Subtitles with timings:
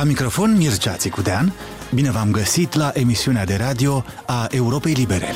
[0.00, 1.52] La microfon Mircea Țicudean,
[1.94, 5.26] bine v-am găsit la emisiunea de radio a Europei Libere.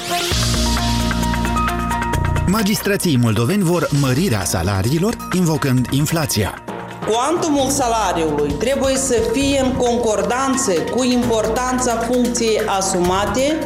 [2.46, 6.64] Magistrații moldoveni vor mărirea salariilor, invocând inflația.
[7.10, 13.58] Cuantumul salariului trebuie să fie în concordanță cu importanța funcției asumate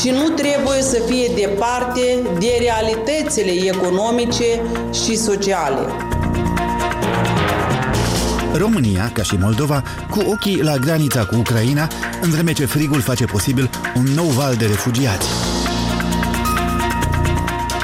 [0.00, 4.60] și nu trebuie să fie departe de realitățile economice
[4.92, 6.13] și sociale.
[8.56, 11.88] România, ca și Moldova, cu ochii la granița cu Ucraina,
[12.20, 15.28] în vreme ce frigul face posibil un nou val de refugiați.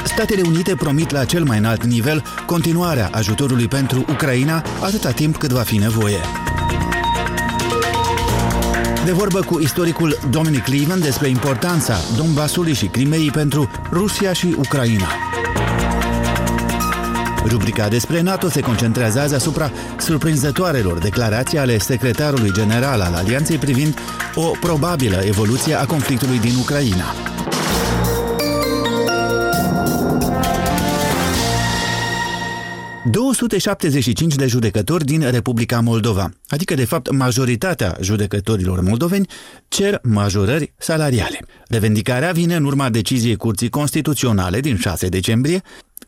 [0.03, 5.51] Statele Unite promit la cel mai înalt nivel continuarea ajutorului pentru Ucraina atâta timp cât
[5.51, 6.19] va fi nevoie.
[9.05, 15.07] De vorbă cu istoricul Dominic Cleveland despre importanța Donbasului și Crimeei pentru Rusia și Ucraina.
[17.47, 23.97] Rubrica despre NATO se concentrează azi asupra surprinzătoarelor declarații ale secretarului general al Alianței privind
[24.35, 27.13] o probabilă evoluție a conflictului din Ucraina.
[33.11, 39.27] 275 de judecători din Republica Moldova, adică de fapt majoritatea judecătorilor moldoveni,
[39.67, 41.39] cer majorări salariale.
[41.67, 45.61] Revendicarea vine în urma deciziei Curții Constituționale din 6 decembrie,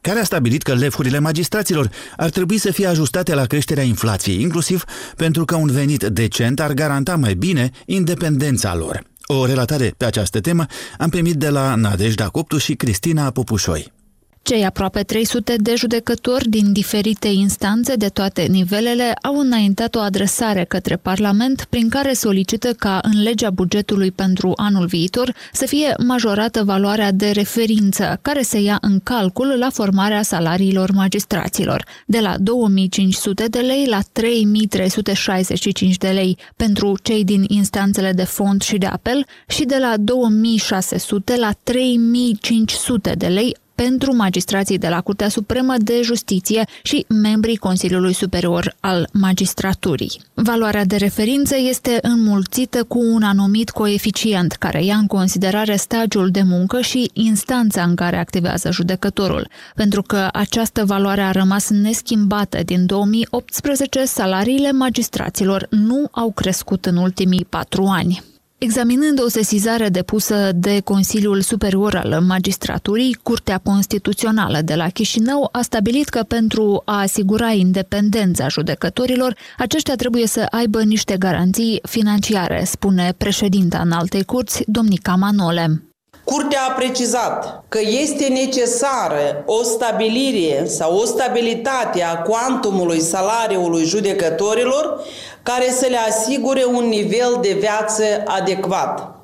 [0.04, 4.84] care a stabilit că lefurile magistraților ar trebui să fie ajustate la creșterea inflației, inclusiv
[5.16, 9.04] pentru că un venit decent ar garanta mai bine independența lor.
[9.26, 10.66] O relatare pe această temă
[10.98, 14.03] am primit de la Nadejda Coptu și Cristina Popușoi.
[14.44, 20.64] Cei aproape 300 de judecători din diferite instanțe de toate nivelele au înaintat o adresare
[20.64, 26.64] către Parlament prin care solicită ca în legea bugetului pentru anul viitor să fie majorată
[26.64, 33.46] valoarea de referință care se ia în calcul la formarea salariilor magistraților, de la 2500
[33.48, 39.26] de lei la 3365 de lei pentru cei din instanțele de fond și de apel
[39.48, 46.02] și de la 2600 la 3500 de lei pentru magistrații de la Curtea Supremă de
[46.04, 50.22] Justiție și membrii Consiliului Superior al Magistraturii.
[50.34, 56.42] Valoarea de referință este înmulțită cu un anumit coeficient care ia în considerare stagiul de
[56.42, 59.48] muncă și instanța în care activează judecătorul.
[59.76, 66.98] Pentru că această valoare a rămas neschimbată din 2018, salariile magistraților nu au crescut în
[66.98, 68.33] ultimii patru ani.
[68.64, 75.62] Examinând o sesizare depusă de Consiliul Superior al Magistraturii, Curtea Constituțională de la Chișinău a
[75.62, 83.14] stabilit că pentru a asigura independența judecătorilor, aceștia trebuie să aibă niște garanții financiare, spune
[83.18, 85.93] președinta în alte curți, domnica Manole.
[86.24, 95.04] Curtea a precizat că este necesară o stabilire sau o stabilitate a cuantumului salariului judecătorilor
[95.44, 99.16] care să le asigure un nivel de viață adecvat.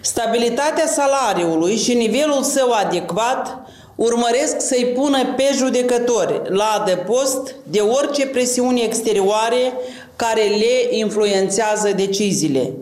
[0.00, 3.58] Stabilitatea salariului și nivelul său adecvat
[3.94, 9.72] urmăresc să-i pună pe judecători la adăpost de orice presiuni exterioare
[10.16, 12.72] care le influențează deciziile.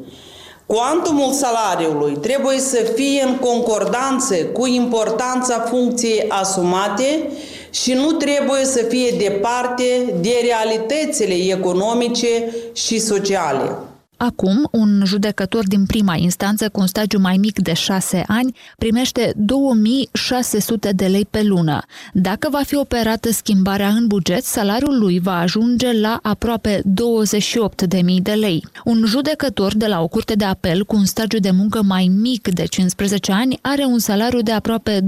[0.75, 7.31] Cuantumul salariului trebuie să fie în concordanță cu importanța funcției asumate
[7.71, 13.77] și nu trebuie să fie departe de realitățile economice și sociale.
[14.21, 19.33] Acum, un judecător din prima instanță cu un stagiu mai mic de 6 ani primește
[19.37, 21.83] 2600 de lei pe lună.
[22.13, 28.33] Dacă va fi operată schimbarea în buget, salariul lui va ajunge la aproape 28.000 de
[28.33, 28.67] lei.
[28.85, 32.49] Un judecător de la o curte de apel cu un stagiu de muncă mai mic
[32.49, 35.07] de 15 ani are un salariu de aproape 25.000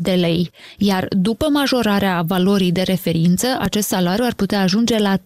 [0.00, 5.22] de lei, iar după majorarea valorii de referință, acest salariu ar putea ajunge la 33.500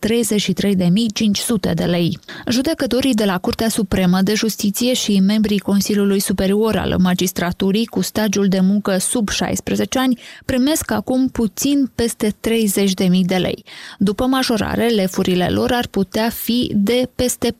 [1.74, 2.18] de lei.
[2.50, 8.48] Judecătorii de la Curtea Supremă de Justiție și membrii Consiliului Superior al Magistraturii cu stagiul
[8.48, 13.64] de muncă sub 16 ani primesc acum puțin peste 30.000 de lei.
[13.98, 17.56] După majorare, lefurile lor ar putea fi de peste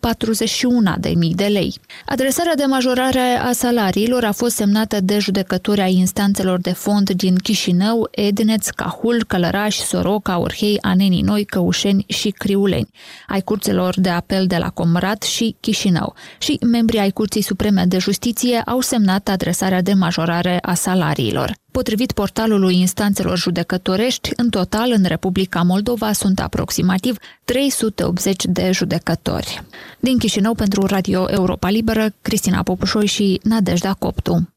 [0.99, 1.75] 41.000 de lei.
[2.07, 7.37] Adresarea de majorare a salariilor a fost semnată de judecători ai instanțelor de fond din
[7.37, 12.91] Chișinău, Edneț, Cahul, Călăraș, Soroca, Orhei, Anenii Noi, Căușeni și Criuleni,
[13.27, 17.99] ai curților de apel de la Comrat și Chișinău și membrii ai Curții Supreme de
[17.99, 21.55] Justiție au semnat adresarea de majorare a salariilor.
[21.71, 29.63] Potrivit portalului instanțelor judecătorești, în total în Republica Moldova sunt aproximativ 380 de judecători.
[30.01, 34.49] Din Chișinău pentru Radio Europa Liberă, Cristina Popușoi și Nadejda Coptu.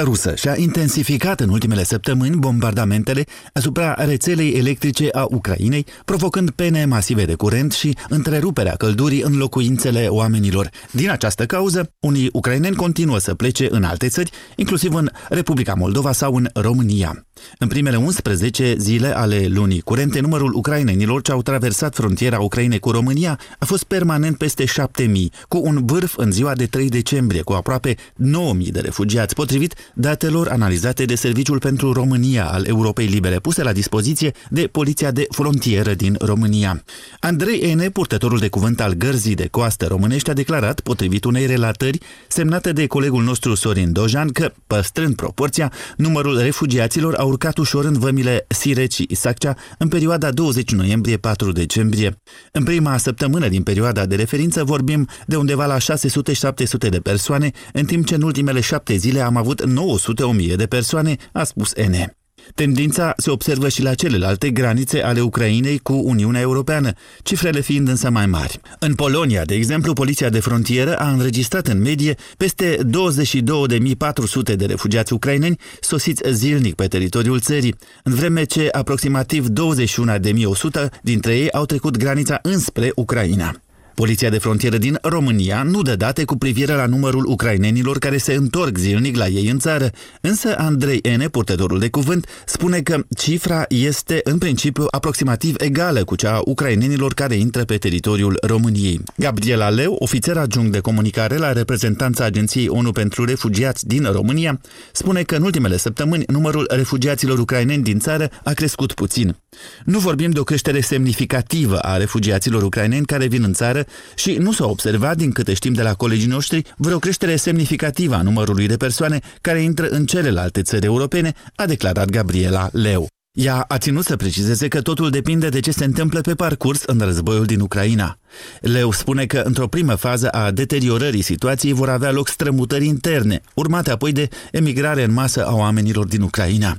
[0.00, 7.24] Rusă și-a intensificat în ultimele săptămâni bombardamentele asupra rețelei electrice a Ucrainei, provocând pene masive
[7.24, 10.70] de curent și întreruperea căldurii în locuințele oamenilor.
[10.90, 16.12] Din această cauză, unii ucraineni continuă să plece în alte țări, inclusiv în Republica Moldova
[16.12, 17.26] sau în România.
[17.58, 22.90] În primele 11 zile ale lunii curente, numărul ucrainenilor ce au traversat frontiera Ucrainei cu
[22.90, 27.52] România a fost permanent peste 7000, cu un vârf în ziua de 3 decembrie, cu
[27.52, 33.62] aproape 9000 de refugiați, potrivit datelor analizate de Serviciul pentru România al Europei Libere, puse
[33.62, 36.84] la dispoziție de Poliția de Frontieră din România.
[37.20, 41.98] Andrei Ene, purtătorul de cuvânt al gărzii de coastă românești, a declarat, potrivit unei relatări
[42.28, 47.98] semnate de colegul nostru Sorin Dojan, că, păstrând proporția, numărul refugiaților a urcat ușor în
[47.98, 52.20] vămile Siret și Isaccea în perioada 20 noiembrie-4 decembrie.
[52.52, 57.84] În prima săptămână din perioada de referință vorbim de undeva la 600-700 de persoane, în
[57.84, 62.21] timp ce în ultimele șapte zile am avut 900-1000 de persoane, a spus N.
[62.54, 68.10] Tendința se observă și la celelalte granițe ale Ucrainei cu Uniunea Europeană, cifrele fiind însă
[68.10, 68.60] mai mari.
[68.78, 75.12] În Polonia, de exemplu, Poliția de Frontieră a înregistrat în medie peste 22.400 de refugiați
[75.12, 81.96] ucraineni sosiți zilnic pe teritoriul țării, în vreme ce aproximativ 21.100 dintre ei au trecut
[81.96, 83.60] granița înspre Ucraina.
[83.94, 88.34] Poliția de frontieră din România nu dă date cu privire la numărul ucrainenilor care se
[88.34, 89.90] întorc zilnic la ei în țară,
[90.20, 96.16] însă Andrei Ene, purtătorul de cuvânt, spune că cifra este în principiu aproximativ egală cu
[96.16, 99.00] cea a ucrainenilor care intră pe teritoriul României.
[99.16, 104.60] Gabriela Leu, ofițer adjunct de comunicare la reprezentanța Agenției ONU pentru Refugiați din România,
[104.92, 109.36] spune că în ultimele săptămâni numărul refugiaților ucraineni din țară a crescut puțin.
[109.84, 113.81] Nu vorbim de o creștere semnificativă a refugiaților ucraineni care vin în țară
[114.14, 118.22] și nu s-a observat, din câte știm de la colegii noștri, vreo creștere semnificativă a
[118.22, 123.06] numărului de persoane care intră în celelalte țări europene, a declarat Gabriela Leu.
[123.32, 126.98] Ea a ținut să precizeze că totul depinde de ce se întâmplă pe parcurs în
[126.98, 128.18] războiul din Ucraina.
[128.60, 133.90] Leu spune că într-o primă fază a deteriorării situației vor avea loc strămutări interne, urmate
[133.90, 136.78] apoi de emigrare în masă a oamenilor din Ucraina.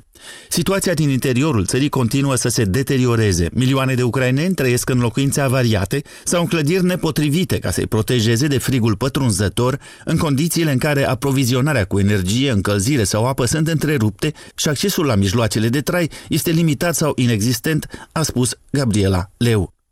[0.50, 3.50] Situația din interiorul țării continuă să se deterioreze.
[3.54, 8.58] Milioane de ucraineni trăiesc în locuințe avariate sau în clădiri nepotrivite ca să-i protejeze de
[8.58, 14.70] frigul pătrunzător în condițiile în care aprovizionarea cu energie, încălzire sau apă sunt întrerupte și
[14.70, 19.83] accesul la mijloacele de trai este limitat sau inexistent, a spus Gabriela Leu.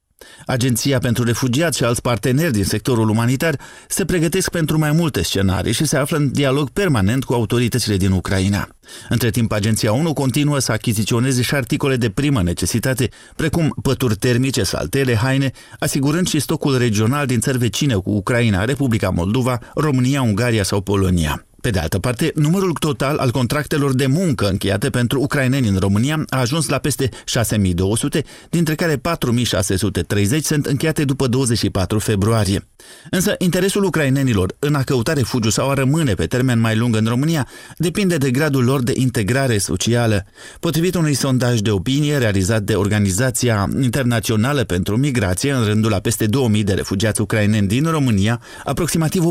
[0.45, 5.73] Agenția pentru Refugiați și alți parteneri din sectorul umanitar se pregătesc pentru mai multe scenarii
[5.73, 8.67] și se află în dialog permanent cu autoritățile din Ucraina.
[9.09, 14.63] Între timp, agenția ONU continuă să achiziționeze și articole de primă necesitate, precum pături termice,
[14.63, 20.63] saltele, haine, asigurând și stocul regional din țări vecine cu Ucraina, Republica Moldova, România, Ungaria
[20.63, 21.45] sau Polonia.
[21.61, 26.23] Pe de altă parte, numărul total al contractelor de muncă încheiate pentru ucraineni în România
[26.29, 32.67] a ajuns la peste 6200, dintre care 4630 sunt încheiate după 24 februarie.
[33.09, 37.05] Însă, interesul ucrainenilor în a căuta refugiu sau a rămâne pe termen mai lung în
[37.05, 37.47] România
[37.77, 40.25] depinde de gradul lor de integrare socială.
[40.59, 46.25] Potrivit unui sondaj de opinie realizat de Organizația Internațională pentru Migrație în rândul a peste
[46.25, 49.23] 2000 de refugiați ucraineni din România, aproximativ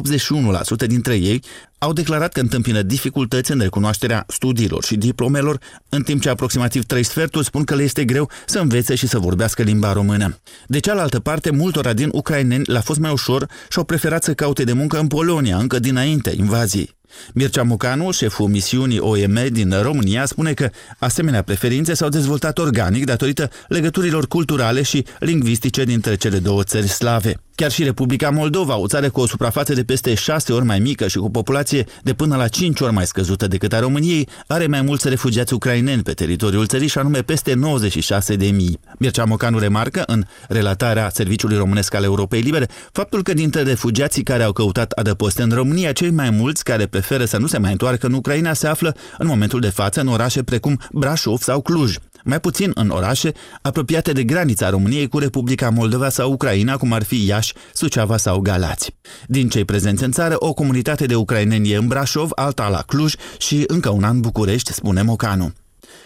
[0.84, 1.42] 81% dintre ei
[1.82, 5.58] au declarat că întâmpină dificultăți în recunoașterea studiilor și diplomelor,
[5.88, 9.18] în timp ce aproximativ trei sferturi spun că le este greu să învețe și să
[9.18, 10.38] vorbească limba română.
[10.66, 14.64] De cealaltă parte, multora din ucraineni le-a fost mai ușor și au preferat să caute
[14.64, 16.98] de muncă în Polonia, încă dinainte invaziei.
[17.34, 23.50] Mircea Mucanu, șeful misiunii OEM din România, spune că asemenea preferințe s-au dezvoltat organic datorită
[23.68, 27.40] legăturilor culturale și lingvistice dintre cele două țări slave.
[27.60, 31.08] Chiar și Republica Moldova, o țară cu o suprafață de peste 6 ori mai mică
[31.08, 34.82] și cu populație de până la 5 ori mai scăzută decât a României, are mai
[34.82, 38.80] mulți refugiați ucraineni pe teritoriul țării și anume peste 96 de mii.
[38.98, 44.42] Mircea Mocanu remarcă în relatarea Serviciului Românesc al Europei Libere faptul că dintre refugiații care
[44.42, 48.06] au căutat adăpost în România, cei mai mulți care preferă să nu se mai întoarcă
[48.06, 52.40] în Ucraina se află în momentul de față în orașe precum Brașov sau Cluj mai
[52.40, 57.26] puțin în orașe apropiate de granița României cu Republica Moldova sau Ucraina, cum ar fi
[57.26, 58.94] Iași, Suceava sau Galați.
[59.26, 63.14] Din cei prezenți în țară, o comunitate de ucraineni e în Brașov, alta la Cluj
[63.38, 65.52] și încă una în București, spune Mocanu.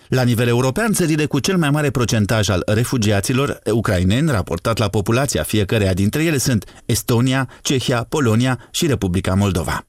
[0.08, 5.42] La nivel european, țările cu cel mai mare procentaj al refugiaților ucraineni raportat la populația
[5.42, 9.86] fiecăreia dintre ele sunt Estonia, Cehia, Polonia și Republica Moldova.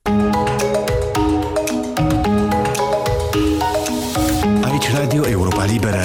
[4.96, 6.02] Aici Radio Europa Liberă.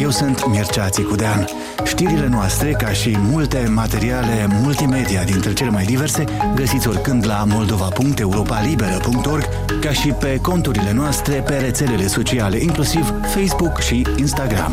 [0.00, 1.46] Eu sunt Mircea Țicudean.
[1.84, 6.24] Știrile noastre, ca și multe materiale multimedia dintre cele mai diverse,
[6.54, 9.48] găsiți oricând la moldova.europalibera.org,
[9.80, 14.72] ca și pe conturile noastre pe rețelele sociale, inclusiv Facebook și Instagram.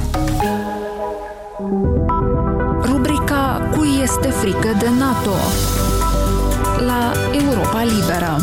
[2.82, 5.36] Rubrica Cui este frică de NATO?
[6.86, 8.38] La Europa Liberă.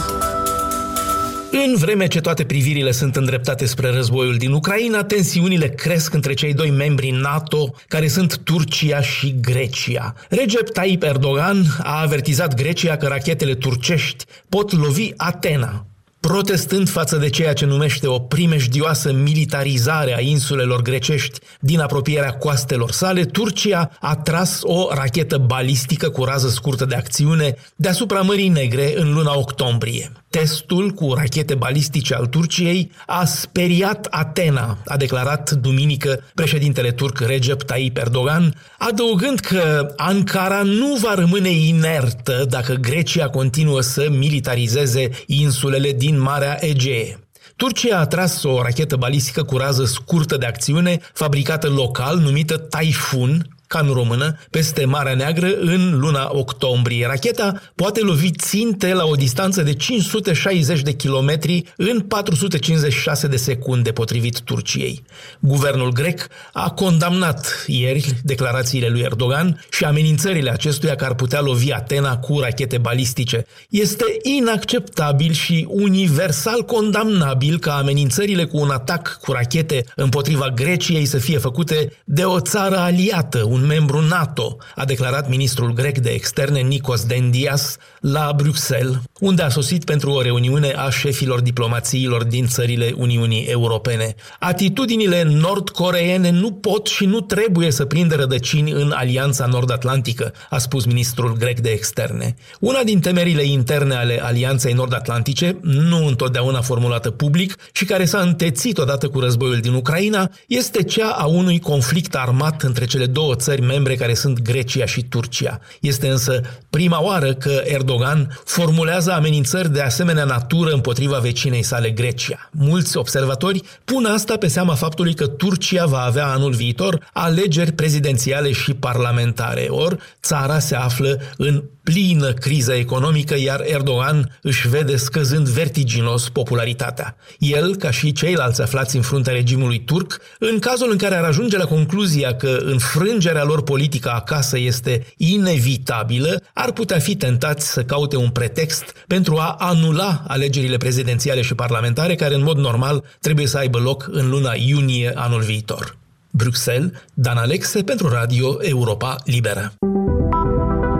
[1.53, 6.55] În vreme ce toate privirile sunt îndreptate spre războiul din Ucraina, tensiunile cresc între cei
[6.55, 10.15] doi membri NATO, care sunt Turcia și Grecia.
[10.29, 15.87] Recep Tayyip Erdogan a avertizat Grecia că rachetele turcești pot lovi Atena,
[16.27, 22.91] protestând față de ceea ce numește o primejdioasă militarizare a insulelor grecești din apropierea coastelor
[22.91, 28.93] sale, Turcia a tras o rachetă balistică cu rază scurtă de acțiune deasupra Mării Negre
[28.97, 30.13] în luna octombrie.
[30.31, 37.63] Testul cu rachete balistice al Turciei a speriat Atena, a declarat duminică președintele turc Recep
[37.63, 45.93] Tayyip Erdogan, adăugând că Ankara nu va rămâne inertă dacă Grecia continuă să militarizeze insulele
[45.93, 47.19] din Marea Egee.
[47.57, 53.56] Turcia a tras o rachetă balistică cu rază scurtă de acțiune, fabricată local, numită Typhoon,
[53.67, 57.07] ca în română, peste Marea Neagră în luna octombrie.
[57.07, 63.93] Racheta poate lovi ținte la o distanță de 560 de kilometri în 456 de secunde,
[63.93, 65.05] potrivit Turciei.
[65.41, 71.73] Guvernul grec a condamnat ieri declarațiile lui Erdogan și amenințările acestuia că ar putea lovi
[71.73, 73.47] Atena cu rachete balistice.
[73.69, 81.19] Este inacceptabil și universal condamnabil ca amenințările cu un atac cu rachete împotriva Greciei să
[81.19, 86.61] fie făcute de o țară aliată, un membru NATO, a declarat ministrul grec de externe
[86.61, 92.95] Nikos Dendias la Bruxelles, unde a sosit pentru o reuniune a șefilor diplomațiilor din țările
[92.97, 94.15] Uniunii Europene.
[94.39, 100.85] Atitudinile nord-coreene nu pot și nu trebuie să prindă rădăcini în Alianța Nord-Atlantică, a spus
[100.85, 102.35] ministrul grec de externe.
[102.61, 108.79] Una din temerile interne ale Alianței Nord-Atlantice, nu întotdeauna formulată public și care s-a întețit
[108.79, 113.46] odată cu războiul din Ucraina, este cea a unui conflict armat între cele două țări
[113.55, 115.61] membre care sunt Grecia și Turcia.
[115.81, 122.51] Este însă prima oară că Erdogan formulează amenințări de asemenea natură împotriva vecinei sale Grecia.
[122.53, 128.53] Mulți observatori pun asta pe seama faptului că Turcia va avea anul viitor alegeri prezidențiale
[128.53, 131.63] și parlamentare, ori țara se află în
[131.93, 137.17] plină criză economică, iar Erdogan își vede scăzând vertiginos popularitatea.
[137.39, 141.57] El, ca și ceilalți aflați în fruntea regimului turc, în cazul în care ar ajunge
[141.57, 148.17] la concluzia că înfrângerea lor politică acasă este inevitabilă, ar putea fi tentați să caute
[148.17, 153.59] un pretext pentru a anula alegerile prezidențiale și parlamentare, care în mod normal trebuie să
[153.59, 155.97] aibă loc în luna iunie anul viitor.
[156.31, 159.73] Bruxelles, Dan Alexe pentru Radio Europa Liberă.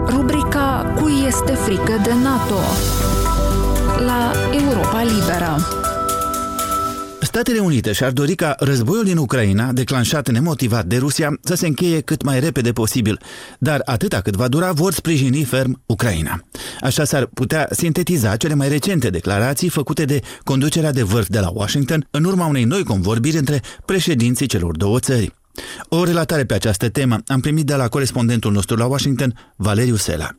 [0.09, 2.59] Rubrica Cui este frică de NATO?
[4.05, 5.86] La Europa Liberă.
[7.37, 12.01] Statele Unite și-ar dori ca războiul din Ucraina, declanșat nemotivat de Rusia, să se încheie
[12.01, 13.19] cât mai repede posibil,
[13.59, 16.43] dar atâta cât va dura, vor sprijini ferm Ucraina.
[16.81, 21.49] Așa s-ar putea sintetiza cele mai recente declarații făcute de conducerea de vârf de la
[21.53, 25.33] Washington în urma unei noi convorbiri între președinții celor două țări.
[25.89, 30.35] O relatare pe această temă am primit de la corespondentul nostru la Washington, Valeriu Sela.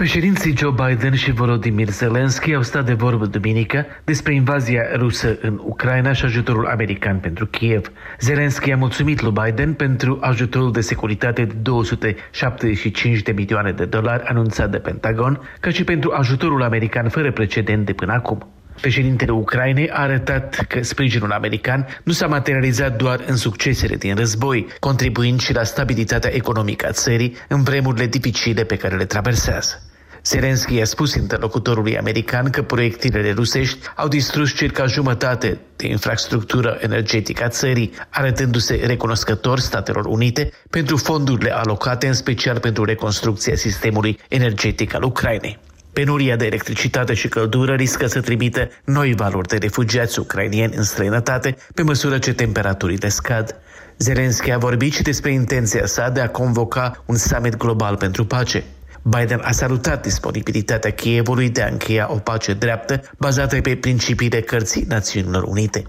[0.00, 5.60] Președinții Joe Biden și Volodymyr Zelensky au stat de vorbă duminică despre invazia rusă în
[5.64, 7.92] Ucraina și ajutorul american pentru Kiev.
[8.20, 14.24] Zelensky a mulțumit lui Biden pentru ajutorul de securitate de 275 de milioane de dolari
[14.24, 18.48] anunțat de Pentagon, ca și pentru ajutorul american fără precedent de până acum.
[18.80, 24.66] Președintele Ucrainei a arătat că sprijinul american nu s-a materializat doar în succesele din război,
[24.78, 29.89] contribuind și la stabilitatea economică a țării în vremurile dificile pe care le traversează.
[30.24, 37.44] Zelensky a spus interlocutorului american că proiectilele rusești au distrus circa jumătate de infrastructură energetică
[37.44, 44.94] a țării, arătându-se recunoscător Statelor Unite pentru fondurile alocate în special pentru reconstrucția sistemului energetic
[44.94, 45.58] al Ucrainei.
[45.92, 51.56] Penuria de electricitate și căldură riscă să trimită noi valori de refugiați ucrainieni în străinătate
[51.74, 53.56] pe măsură ce temperaturile scad.
[53.98, 58.64] Zelensky a vorbit și despre intenția sa de a convoca un summit global pentru pace.
[59.02, 64.84] Biden a salutat disponibilitatea Kievului de a încheia o pace dreaptă bazată pe principiile cărții
[64.88, 65.82] Națiunilor Unite.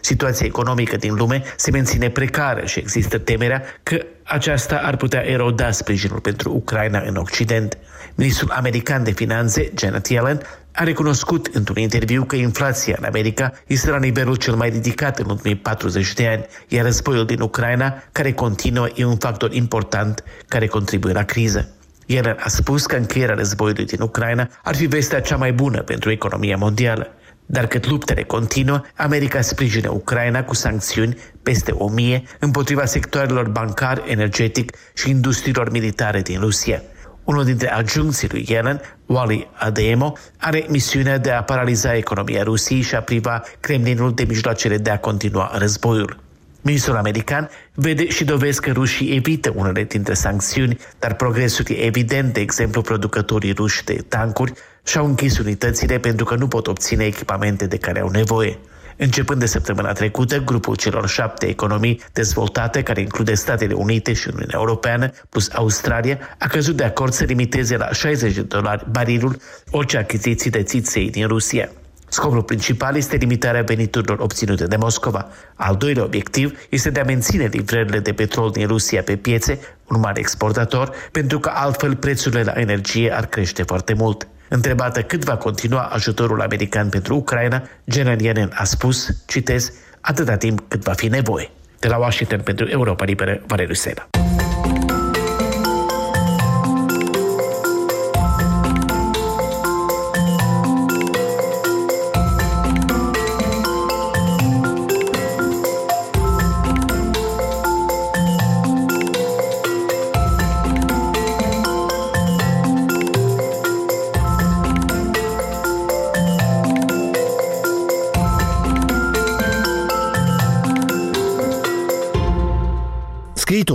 [0.00, 5.70] Situația economică din lume se menține precară și există temerea că aceasta ar putea eroda
[5.70, 7.78] sprijinul pentru Ucraina în Occident.
[8.14, 10.40] Ministrul american de finanțe, Janet Yellen,
[10.72, 15.30] a recunoscut într-un interviu că inflația în America este la nivelul cel mai ridicat în
[15.30, 20.66] ultimii 40 de ani, iar războiul din Ucraina, care continuă, e un factor important care
[20.66, 21.68] contribuie la criză.
[22.06, 26.10] El a spus că încheierea războiului din Ucraina ar fi vestea cea mai bună pentru
[26.10, 27.08] economia mondială.
[27.46, 34.02] Dar cât luptele continuă, America sprijină Ucraina cu sancțiuni peste o mie împotriva sectoarelor bancar,
[34.06, 36.82] energetic și industriilor militare din Rusia.
[37.24, 42.94] Unul dintre adjuncții lui Yellen, Wally Ademo, are misiunea de a paraliza economia Rusiei și
[42.94, 46.23] a priva Kremlinul de mijloacele de a continua războiul.
[46.66, 52.32] Ministrul american vede și dovezi că rușii evită unele dintre sancțiuni, dar progresul e evident,
[52.32, 54.52] de exemplu, producătorii ruși de tancuri
[54.84, 58.58] și-au închis unitățile pentru că nu pot obține echipamente de care au nevoie.
[58.96, 64.58] Începând de săptămâna trecută, grupul celor șapte economii dezvoltate, care include Statele Unite și Uniunea
[64.58, 69.36] Europeană, plus Australia, a căzut de acord să limiteze la 60 de dolari barilul
[69.70, 71.68] orice achiziții de țiței din Rusia.
[72.14, 75.28] Scopul principal este limitarea veniturilor obținute de Moscova.
[75.54, 80.00] Al doilea obiectiv este de a menține livrările de petrol din Rusia pe piețe, un
[80.00, 84.28] mare exportator, pentru că altfel prețurile la energie ar crește foarte mult.
[84.48, 90.62] Întrebată cât va continua ajutorul american pentru Ucraina, Janet Yellen a spus, citez, atâta timp
[90.68, 91.50] cât va fi nevoie.
[91.78, 94.08] De la Washington pentru Europa Liberă, Valeriu Sena.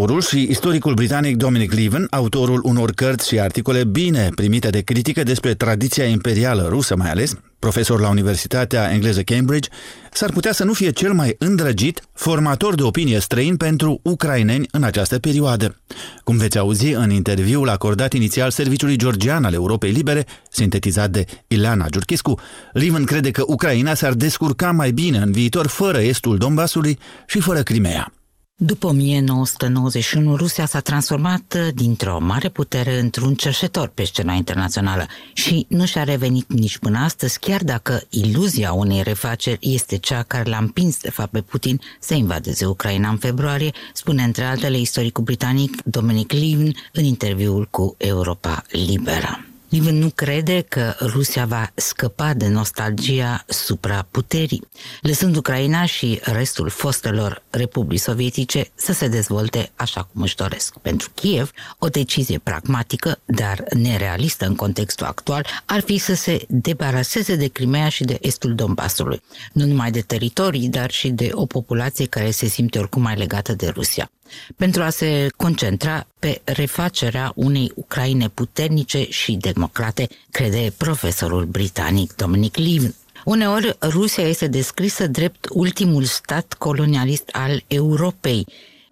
[0.10, 5.24] Scriitorul și istoricul britanic Dominic Leven, autorul unor cărți și articole bine primite de critică
[5.24, 9.70] despre tradiția imperială rusă mai ales, profesor la Universitatea Engleză Cambridge,
[10.12, 14.84] s-ar putea să nu fie cel mai îndrăgit formator de opinie străin pentru ucraineni în
[14.84, 15.76] această perioadă.
[16.24, 21.88] Cum veți auzi în interviul acordat inițial Serviciului Georgian al Europei Libere, sintetizat de Ileana
[21.90, 22.40] Giurchescu,
[22.74, 27.62] Liven crede că Ucraina s-ar descurca mai bine în viitor fără estul Donbasului și fără
[27.62, 28.14] Crimea.
[28.62, 35.66] După 1991, Rusia s-a transformat uh, dintr-o mare putere într-un cerșetor pe scena internațională și
[35.70, 40.58] nu și-a revenit nici până astăzi, chiar dacă iluzia unei refaceri este cea care l-a
[40.58, 45.84] împins de fapt pe Putin să invadeze Ucraina în februarie, spune între altele istoricul britanic
[45.84, 49.49] Dominic Levin în interviul cu Europa Liberă.
[49.70, 54.68] Liven nu crede că Rusia va scăpa de nostalgia supraputerii,
[55.02, 60.78] lăsând Ucraina și restul fostelor republici sovietice să se dezvolte așa cum își doresc.
[60.78, 67.36] Pentru Kiev, o decizie pragmatică, dar nerealistă în contextul actual, ar fi să se debaraseze
[67.36, 69.22] de Crimea și de estul Donbasului,
[69.54, 73.54] nu numai de teritorii, dar și de o populație care se simte oricum mai legată
[73.54, 74.12] de Rusia
[74.56, 82.56] pentru a se concentra pe refacerea unei Ucraine puternice și democrate, crede profesorul britanic Dominic
[82.58, 82.96] Levin.
[83.26, 88.46] Uneori, Rusia este descrisă drept ultimul stat colonialist al Europei.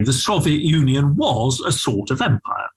[0.04, 2.70] The Soviet Union was a sort of empire.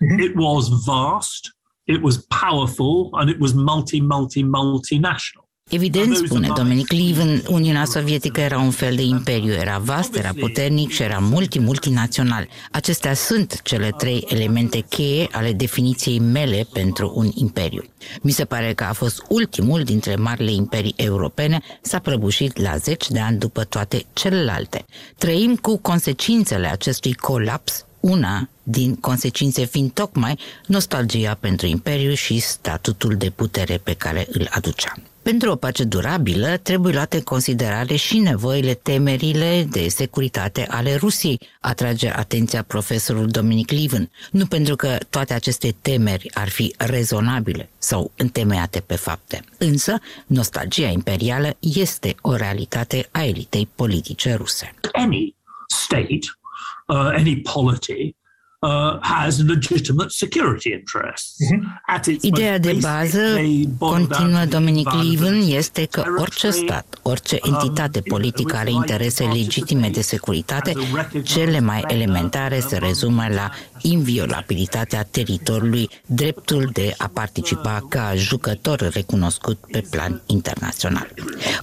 [0.00, 0.18] Mm-hmm.
[0.18, 5.39] It was vast, it was powerful, and it was multi, multi, multinational.
[5.72, 10.90] Evident, spune Dominic Leven, Uniunea Sovietică era un fel de imperiu, era vast, era puternic
[10.90, 12.48] și era multi-multinațional.
[12.70, 17.84] Acestea sunt cele trei elemente cheie ale definiției mele pentru un imperiu.
[18.22, 23.08] Mi se pare că a fost ultimul dintre marile imperii europene, s-a prăbușit la zeci
[23.08, 24.84] de ani după toate celelalte.
[25.18, 33.14] Trăim cu consecințele acestui colaps una din consecințe fiind tocmai nostalgia pentru imperiu și statutul
[33.14, 34.94] de putere pe care îl aducea.
[35.22, 41.40] Pentru o pace durabilă, trebuie luate în considerare și nevoile, temerile de securitate ale Rusiei,
[41.60, 44.10] atrage atenția profesorul Dominic Liven.
[44.30, 49.44] Nu pentru că toate aceste temeri ar fi rezonabile sau întemeiate pe fapte.
[49.58, 54.74] Însă, nostalgia imperială este o realitate a elitei politice ruse.
[54.92, 55.34] Any
[55.66, 56.18] state,
[56.86, 58.14] uh, any polity
[58.60, 61.36] uh, has legitimate security interests.
[61.38, 62.18] Mm-hmm.
[62.20, 63.20] Ideea de bază,
[63.78, 70.00] continuă Dominic Leven, este că orice stat, orice um, entitate politică are interese legitime de
[70.00, 70.72] securitate,
[71.22, 73.50] cele mai elementare se rezumă la
[73.82, 81.08] inviolabilitatea teritoriului, dreptul de a participa ca jucător recunoscut pe plan internațional.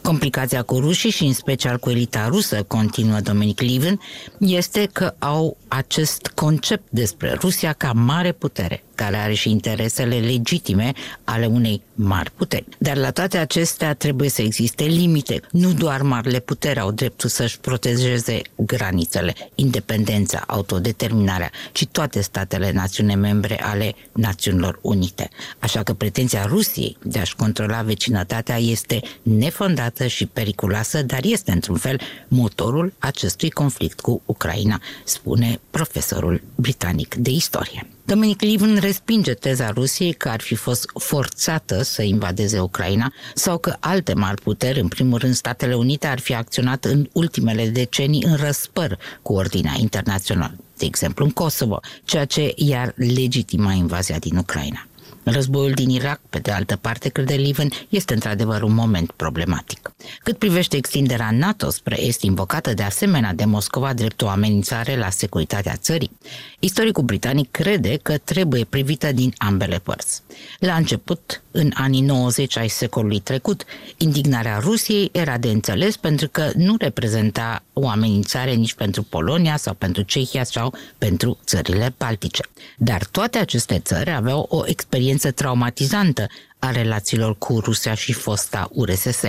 [0.02, 4.00] Complicația cu rușii și în special cu elita rusă, continuă Dominic Leven,
[4.40, 10.94] este că au acest concept despre Rusia ca mare putere, care are și interesele legitime
[11.24, 12.66] ale unei mari puteri.
[12.78, 15.42] Dar la toate acestea trebuie să existe limite.
[15.52, 23.16] Nu doar marile puteri au dreptul să-și protejeze granițele, independența, autodeterminarea, ci toate statele națiune
[23.16, 25.30] membre ale Națiunilor Unite.
[25.60, 31.78] Așa că pretenția Rusiei de a-și controla vecinătatea este nefondată și periculoasă, dar este într-un
[31.78, 37.88] fel motorul acestui conflict cu Ucraina, spune profesorul britanic de istorie.
[38.08, 43.76] Dominic Livin respinge teza Rusiei că ar fi fost forțată să invadeze Ucraina sau că
[43.80, 48.36] alte mari puteri, în primul rând Statele Unite, ar fi acționat în ultimele decenii în
[48.36, 54.87] răspăr cu ordinea internațională, de exemplu în Kosovo, ceea ce i-ar legitima invazia din Ucraina.
[55.32, 59.92] Războiul din Irak, pe de altă parte, crede Liven, este într-adevăr un moment problematic.
[60.24, 65.10] Cât privește extinderea NATO spre est, invocată de asemenea de Moscova drept o amenințare la
[65.10, 66.12] securitatea țării,
[66.60, 70.22] istoricul britanic crede că trebuie privită din ambele părți.
[70.60, 73.64] La început, în anii 90 ai secolului trecut,
[73.98, 79.74] indignarea Rusiei era de înțeles pentru că nu reprezenta o amenințare nici pentru Polonia sau
[79.74, 82.44] pentru Cehia sau pentru țările baltice.
[82.78, 86.28] Dar toate aceste țări aveau o experiență traumatizantă
[86.60, 89.24] a relațiilor cu Rusia și fosta URSS.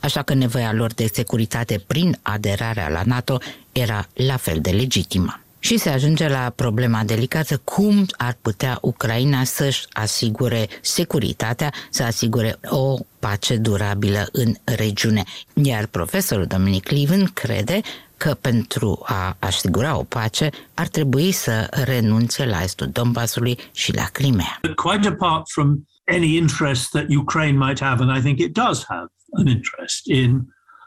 [0.00, 3.38] Așa că nevoia lor de securitate prin aderarea la NATO
[3.72, 5.40] era la fel de legitimă.
[5.62, 12.58] Și se ajunge la problema delicată cum ar putea Ucraina să-și asigure securitatea, să asigure
[12.68, 15.22] o pace durabilă în regiune.
[15.54, 17.80] Iar profesorul Dominic Liven crede
[18.16, 24.04] că pentru a asigura o pace ar trebui să renunțe la estul Donbasului și la
[24.12, 24.60] Crimea.
[24.74, 29.06] Quite apart from any interest that Ukraine might have, and I think it does have
[29.32, 30.40] an interest in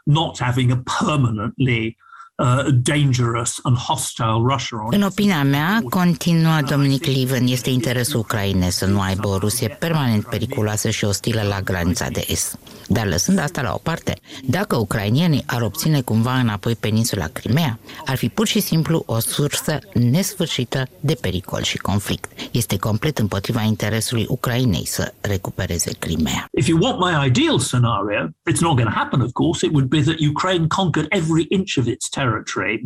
[0.04, 1.96] not having a permanently
[2.36, 8.86] Uh, dangerous and hostile Russia În opinia mea, continuă Dominic Liven, este interesul Ucrainei să
[8.86, 12.58] nu aibă o Rusie permanent periculoasă și ostilă la granița de est.
[12.88, 18.16] Dar lăsând asta la o parte, dacă ucrainienii ar obține cumva înapoi peninsula Crimea, ar
[18.16, 22.30] fi pur și simplu o sursă nesfârșită de pericol și conflict.
[22.50, 26.46] Este complet împotriva interesului Ucrainei să recupereze Crimea.
[26.52, 29.66] If you want my ideal scenario, it's not going to happen, of course.
[29.66, 32.22] It would be that Ukraine conquered every inch of its territory.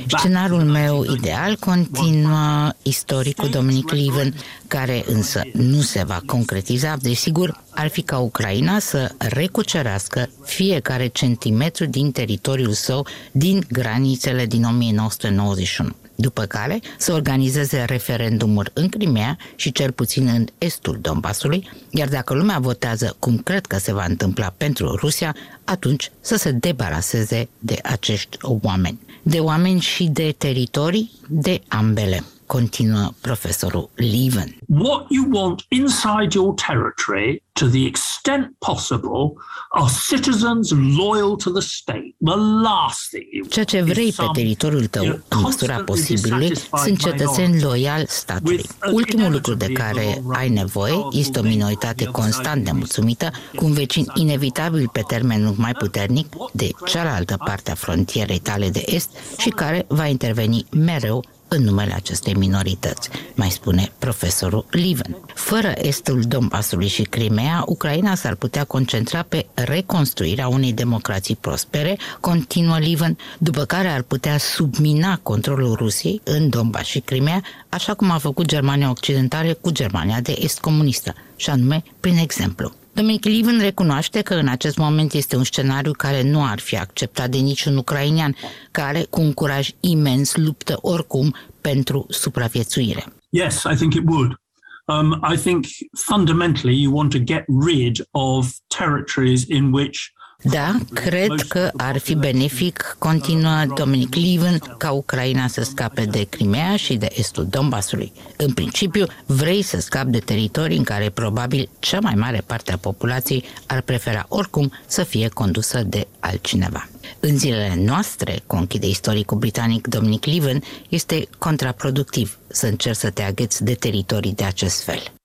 [0.07, 4.35] Scenariul meu ideal continuă istoricul Dominic Leven,
[4.67, 11.87] care însă nu se va concretiza, desigur, ar fi ca Ucraina să recucerească fiecare centimetru
[11.87, 19.73] din teritoriul său din granițele din 1991 după care să organizeze referendumuri în Crimea și
[19.73, 24.55] cel puțin în estul Donbasului, iar dacă lumea votează cum cred că se va întâmpla
[24.57, 29.01] pentru Rusia, atunci să se debaraseze de acești oameni.
[29.23, 34.57] De oameni și de teritorii de ambele continuă profesorul Leven.
[34.69, 39.33] What you want inside your territory to the extent possible
[39.69, 42.15] are citizens loyal to the state.
[42.25, 46.53] The last thing you Ceea ce vrei pe teritoriul tău, în măsura posibilului,
[46.85, 48.65] sunt cetățeni loiali statului.
[48.93, 54.89] Ultimul lucru de care ai nevoie este o minoritate constant nemulțumită, cu un vecin inevitabil
[54.93, 59.85] pe termen lung mai puternic de cealaltă parte a frontierei tale de est și care
[59.89, 65.17] va interveni mereu în numele acestei minorități, mai spune profesorul Liven.
[65.35, 72.79] Fără estul Donbasului și Crimea, Ucraina s-ar putea concentra pe reconstruirea unei democrații prospere, continuă
[72.79, 78.19] Liven, după care ar putea submina controlul Rusiei în Donbass și Crimea, așa cum a
[78.19, 82.73] făcut Germania Occidentală cu Germania de Est comunistă, și anume prin exemplu.
[82.93, 87.31] Dominic Liven recunoaște că în acest moment este un scenariu care nu ar fi acceptat
[87.31, 88.37] de niciun ucrainian,
[88.71, 93.05] care cu un curaj imens luptă oricum pentru supraviețuire.
[93.29, 94.41] Yes, I think it would.
[94.87, 101.41] Um, I think fundamentally you want to get rid of territories in which da, cred
[101.49, 107.09] că ar fi benefic, continuă Dominic Leven, ca Ucraina să scape de Crimea și de
[107.15, 108.13] estul Donbasului.
[108.37, 112.77] În principiu, vrei să scapi de teritorii în care probabil cea mai mare parte a
[112.77, 116.89] populației ar prefera oricum să fie condusă de altcineva.
[117.21, 123.65] În zilele noastre, conchide istoricul britanic Dominic Leven, este contraproductiv să încerci să te agheți
[123.65, 125.18] de teritorii de acest fel.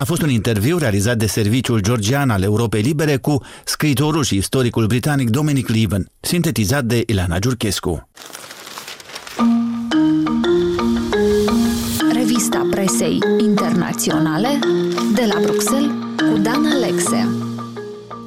[0.00, 4.86] A fost un interviu realizat de Serviciul Georgian al Europei Libere cu scriitorul și istoricul
[4.86, 8.08] britanic Dominic Leven, sintetizat de Ilana Giurchescu.
[12.12, 14.58] Revista presei internaționale
[15.14, 17.39] de la Bruxelles cu Dan Alexe.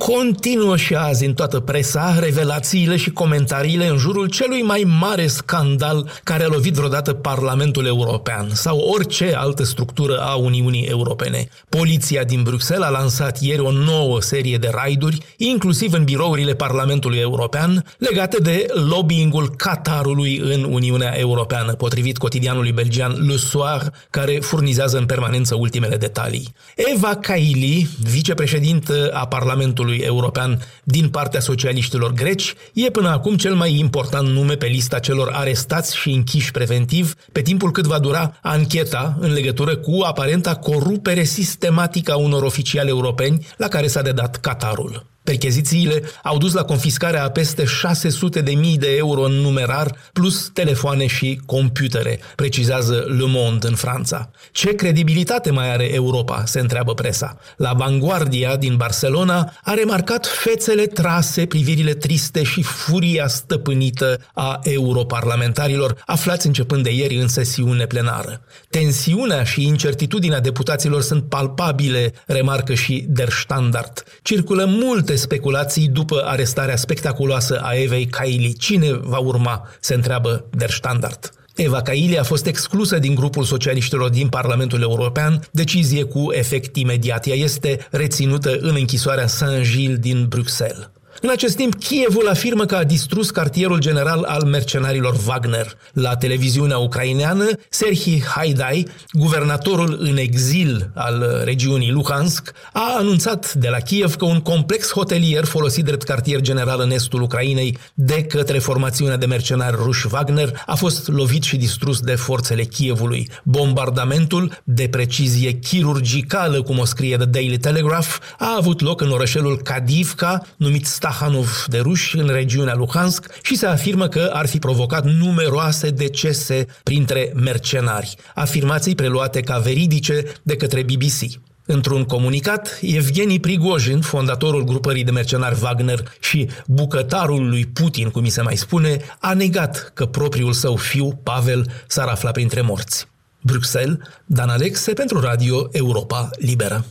[0.05, 6.09] Continuă și azi în toată presa revelațiile și comentariile în jurul celui mai mare scandal
[6.23, 11.47] care a lovit vreodată Parlamentul European sau orice altă structură a Uniunii Europene.
[11.69, 17.17] Poliția din Bruxelles a lansat ieri o nouă serie de raiduri, inclusiv în birourile Parlamentului
[17.17, 24.97] European, legate de lobbyingul Qatarului în Uniunea Europeană, potrivit cotidianului belgian Le Soir, care furnizează
[24.97, 26.53] în permanență ultimele detalii.
[26.75, 33.77] Eva Kaili, vicepreședintă a Parlamentului European din partea socialiștilor greci, e până acum cel mai
[33.77, 39.17] important nume pe lista celor arestați și închiși preventiv pe timpul cât va dura ancheta
[39.19, 45.05] în legătură cu aparenta corupere sistematică a unor oficiali europeni la care s-a dedat Qatarul.
[45.23, 50.49] Perchezițiile au dus la confiscarea a peste 600 de mii de euro în numerar, plus
[50.53, 54.31] telefoane și computere, precizează Le Monde în Franța.
[54.51, 57.37] Ce credibilitate mai are Europa, se întreabă presa.
[57.57, 66.03] La Vanguardia din Barcelona a remarcat fețele trase, privirile triste și furia stăpânită a europarlamentarilor,
[66.05, 68.41] aflați începând de ieri în sesiune plenară.
[68.69, 74.03] Tensiunea și incertitudinea deputaților sunt palpabile, remarcă și Der Standard.
[74.21, 78.53] Circulă multe multe speculații după arestarea spectaculoasă a Evei Kaili.
[78.53, 81.31] Cine va urma, se întreabă Der Standard.
[81.55, 87.27] Eva Kaili a fost exclusă din grupul socialiștilor din Parlamentul European, decizie cu efect imediat.
[87.27, 90.89] Ea este reținută în închisoarea Saint-Gilles din Bruxelles.
[91.25, 95.77] În acest timp, Kievul afirmă că a distrus cartierul general al mercenarilor Wagner.
[95.93, 103.77] La televiziunea ucraineană, Serhii Haidai, guvernatorul în exil al regiunii Luhansk, a anunțat de la
[103.77, 109.17] Kiev că un complex hotelier folosit drept cartier general în estul Ucrainei de către formațiunea
[109.17, 113.29] de mercenari ruși Wagner a fost lovit și distrus de forțele Kievului.
[113.43, 119.57] Bombardamentul, de precizie chirurgicală, cum o scrie The Daily Telegraph, a avut loc în orășelul
[119.57, 124.59] Kadivka, numit Stah Stahanov de ruși în regiunea Luhansk și se afirmă că ar fi
[124.59, 131.41] provocat numeroase decese printre mercenari, afirmații preluate ca veridice de către BBC.
[131.65, 138.29] Într-un comunicat, Evgeni Prigojin, fondatorul grupării de mercenari Wagner și bucătarul lui Putin, cum mi
[138.29, 143.07] se mai spune, a negat că propriul său fiu, Pavel, s-ar afla printre morți.
[143.41, 146.85] Bruxelles, Dan Alexe pentru Radio Europa Liberă.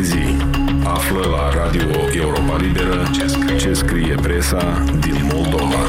[0.00, 0.36] Pe zi.
[0.84, 5.84] Află la Radio Europa Liberă ce scrie, ce scrie presa din Moldova.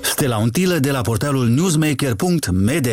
[0.00, 2.88] Stella Untilă de la portalul newsmaker.md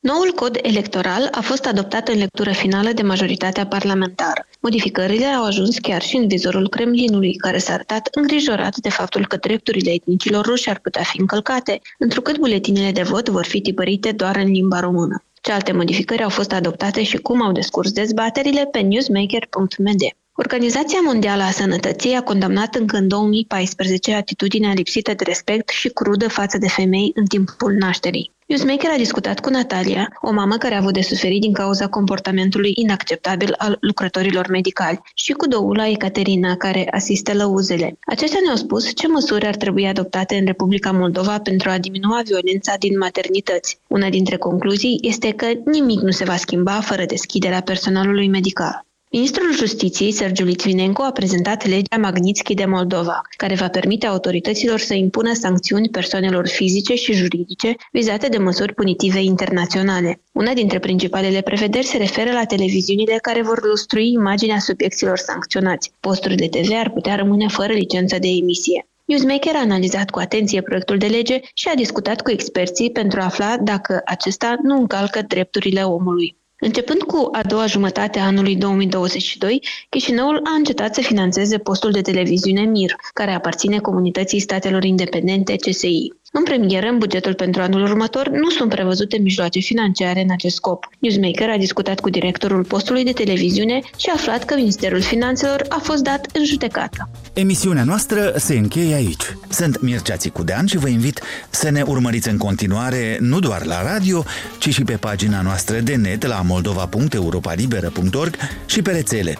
[0.00, 4.46] Noul cod electoral a fost adoptat în lectură finală de majoritatea parlamentară.
[4.60, 9.36] Modificările au ajuns chiar și în vizorul Kremlinului, care s-a arătat îngrijorat de faptul că
[9.36, 14.36] drepturile etnicilor ruși ar putea fi încălcate, întrucât buletinele de vot vor fi tipărite doar
[14.36, 15.25] în limba română.
[15.46, 20.02] Ce alte modificări au fost adoptate și cum au descurs dezbaterile pe newsmaker.md.
[20.32, 26.28] Organizația Mondială a Sănătății a condamnat încă în 2014 atitudinea lipsită de respect și crudă
[26.28, 28.35] față de femei în timpul nașterii.
[28.48, 32.72] Newsmaker a discutat cu Natalia, o mamă care a avut de suferit din cauza comportamentului
[32.74, 37.98] inacceptabil al lucrătorilor medicali, și cu doula Ecaterina, care asistă lăuzele.
[38.06, 42.74] Aceștia ne-au spus ce măsuri ar trebui adoptate în Republica Moldova pentru a diminua violența
[42.78, 43.78] din maternități.
[43.86, 48.86] Una dintre concluzii este că nimic nu se va schimba fără deschiderea personalului medical.
[49.16, 54.94] Ministrul Justiției, Sergiu Litvinenko, a prezentat legea Magnitsky de Moldova, care va permite autorităților să
[54.94, 60.20] impună sancțiuni persoanelor fizice și juridice vizate de măsuri punitive internaționale.
[60.32, 65.92] Una dintre principalele prevederi se referă la televiziunile care vor lustrui imaginea subiecților sancționați.
[66.00, 68.86] Posturi de TV ar putea rămâne fără licență de emisie.
[69.04, 73.24] Newsmaker a analizat cu atenție proiectul de lege și a discutat cu experții pentru a
[73.24, 76.36] afla dacă acesta nu încalcă drepturile omului.
[76.66, 82.00] Începând cu a doua jumătate a anului 2022, Chișinăul a încetat să financeze postul de
[82.00, 86.12] televiziune MIR, care aparține comunității statelor independente CSI.
[86.38, 90.88] În premieră, în bugetul pentru anul următor, nu sunt prevăzute mijloace financiare în acest scop.
[90.98, 95.78] Newsmaker a discutat cu directorul postului de televiziune și a aflat că Ministerul Finanțelor a
[95.82, 97.08] fost dat în judecată.
[97.32, 99.36] Emisiunea noastră se încheie aici.
[99.48, 101.20] Sunt Mircea Țicudean și vă invit
[101.50, 104.24] să ne urmăriți în continuare nu doar la radio,
[104.58, 109.38] ci și pe pagina noastră de net la moldova.europalibera.org și pe rețele.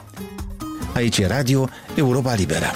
[0.95, 2.73] Aici e Radio Europa Liberă.